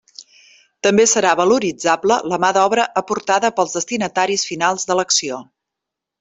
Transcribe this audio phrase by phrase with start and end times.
[0.85, 5.41] També serà valoritzable la mà d'obra aportada pels destinataris finals de l'acció.